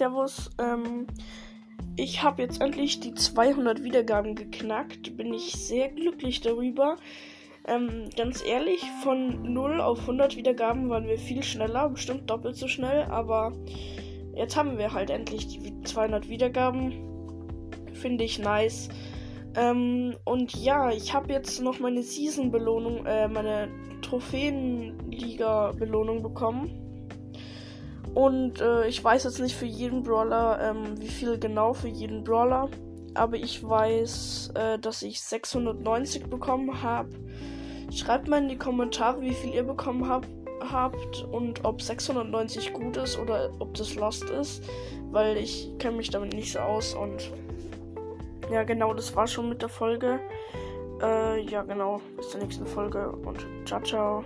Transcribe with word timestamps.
Servus. 0.00 0.50
Ähm, 0.58 1.06
ich 1.96 2.22
habe 2.22 2.40
jetzt 2.40 2.62
endlich 2.62 3.00
die 3.00 3.12
200 3.12 3.84
Wiedergaben 3.84 4.34
geknackt. 4.34 5.14
Bin 5.18 5.34
ich 5.34 5.52
sehr 5.52 5.90
glücklich 5.90 6.40
darüber. 6.40 6.96
Ähm, 7.68 8.08
ganz 8.16 8.42
ehrlich, 8.42 8.82
von 9.02 9.52
0 9.52 9.82
auf 9.82 10.00
100 10.00 10.36
Wiedergaben 10.36 10.88
waren 10.88 11.06
wir 11.06 11.18
viel 11.18 11.42
schneller, 11.42 11.90
bestimmt 11.90 12.30
doppelt 12.30 12.56
so 12.56 12.66
schnell, 12.66 13.02
aber 13.10 13.52
jetzt 14.34 14.56
haben 14.56 14.78
wir 14.78 14.94
halt 14.94 15.10
endlich 15.10 15.48
die 15.48 15.82
200 15.82 16.30
Wiedergaben. 16.30 16.94
Finde 17.92 18.24
ich 18.24 18.38
nice. 18.38 18.88
Ähm, 19.54 20.16
und 20.24 20.54
ja, 20.54 20.90
ich 20.90 21.12
habe 21.12 21.30
jetzt 21.30 21.60
noch 21.60 21.78
meine 21.78 22.02
Season-Belohnung, 22.02 23.04
äh, 23.04 23.28
meine 23.28 23.68
Trophäenliga-Belohnung 24.00 26.22
bekommen. 26.22 26.89
Und 28.14 28.60
äh, 28.60 28.86
ich 28.88 29.02
weiß 29.02 29.24
jetzt 29.24 29.40
nicht 29.40 29.54
für 29.54 29.66
jeden 29.66 30.02
Brawler, 30.02 30.58
ähm, 30.60 31.00
wie 31.00 31.08
viel 31.08 31.38
genau 31.38 31.74
für 31.74 31.88
jeden 31.88 32.24
Brawler. 32.24 32.68
Aber 33.14 33.36
ich 33.36 33.66
weiß, 33.66 34.52
äh, 34.54 34.78
dass 34.78 35.02
ich 35.02 35.20
690 35.20 36.26
bekommen 36.26 36.82
habe. 36.82 37.10
Schreibt 37.92 38.28
mal 38.28 38.42
in 38.42 38.48
die 38.48 38.58
Kommentare, 38.58 39.20
wie 39.20 39.34
viel 39.34 39.54
ihr 39.54 39.64
bekommen 39.64 40.08
habt, 40.08 40.28
habt 40.60 41.26
und 41.32 41.64
ob 41.64 41.82
690 41.82 42.72
gut 42.72 42.96
ist 42.96 43.18
oder 43.18 43.50
ob 43.58 43.74
das 43.74 43.94
Lost 43.94 44.24
ist. 44.30 44.64
Weil 45.10 45.36
ich 45.36 45.70
kenne 45.78 45.96
mich 45.96 46.10
damit 46.10 46.32
nicht 46.34 46.52
so 46.52 46.60
aus. 46.60 46.94
Und 46.94 47.30
ja, 48.50 48.64
genau, 48.64 48.94
das 48.94 49.14
war 49.14 49.26
schon 49.26 49.48
mit 49.48 49.62
der 49.62 49.68
Folge. 49.68 50.20
Äh, 51.02 51.42
ja, 51.42 51.62
genau. 51.62 52.00
Bis 52.16 52.30
zur 52.30 52.40
nächsten 52.40 52.66
Folge 52.66 53.10
und 53.10 53.46
ciao, 53.64 53.80
ciao. 53.82 54.24